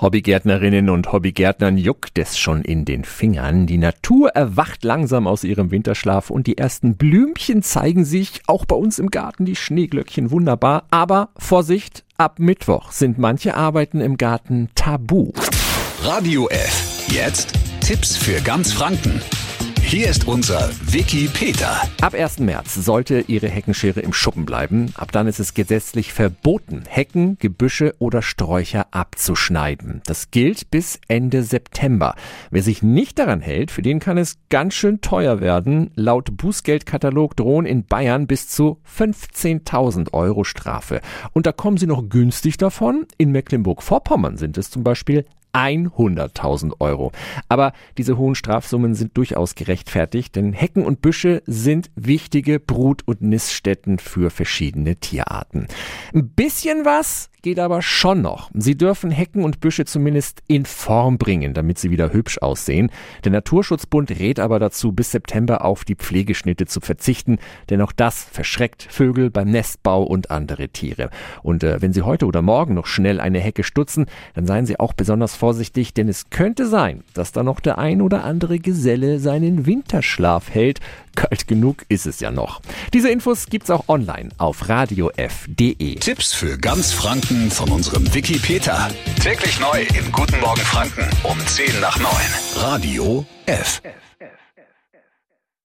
[0.00, 3.66] Hobbygärtnerinnen und Hobbygärtnern juckt es schon in den Fingern.
[3.66, 8.40] Die Natur erwacht langsam aus ihrem Winterschlaf und die ersten Blümchen zeigen sich.
[8.46, 10.84] Auch bei uns im Garten die Schneeglöckchen wunderbar.
[10.90, 15.32] Aber Vorsicht, ab Mittwoch sind manche Arbeiten im Garten tabu.
[16.02, 17.06] Radio F.
[17.08, 19.20] Jetzt Tipps für ganz Franken.
[19.90, 21.82] Hier ist unser Wiki Peter.
[22.00, 22.38] Ab 1.
[22.38, 24.92] März sollte Ihre Heckenschere im Schuppen bleiben.
[24.94, 30.00] Ab dann ist es gesetzlich verboten, Hecken, Gebüsche oder Sträucher abzuschneiden.
[30.06, 32.14] Das gilt bis Ende September.
[32.52, 35.90] Wer sich nicht daran hält, für den kann es ganz schön teuer werden.
[35.96, 41.00] Laut Bußgeldkatalog drohen in Bayern bis zu 15.000 Euro Strafe.
[41.32, 43.06] Und da kommen Sie noch günstig davon.
[43.18, 47.12] In Mecklenburg-Vorpommern sind es zum Beispiel 100.000 Euro.
[47.48, 53.22] Aber diese hohen Strafsummen sind durchaus gerechtfertigt, denn Hecken und Büsche sind wichtige Brut- und
[53.22, 55.66] Niststätten für verschiedene Tierarten.
[56.14, 58.50] Ein bisschen was geht aber schon noch.
[58.54, 62.90] Sie dürfen Hecken und Büsche zumindest in Form bringen, damit sie wieder hübsch aussehen.
[63.24, 68.24] Der Naturschutzbund rät aber dazu, bis September auf die Pflegeschnitte zu verzichten, denn auch das
[68.24, 71.10] verschreckt Vögel beim Nestbau und andere Tiere.
[71.42, 74.78] Und äh, wenn Sie heute oder morgen noch schnell eine Hecke stutzen, dann seien Sie
[74.78, 79.18] auch besonders vorsichtig, denn es könnte sein, dass da noch der ein oder andere Geselle
[79.18, 80.80] seinen Winterschlaf hält.
[81.14, 82.60] Kalt genug ist es ja noch.
[82.92, 85.96] Diese Infos gibt's auch online auf radiof.de.
[85.96, 88.88] Tipps für ganz Franken von unserem Wiki Peter.
[89.22, 92.10] Täglich neu in Guten Morgen Franken um 10 nach 9.
[92.56, 93.80] Radio F.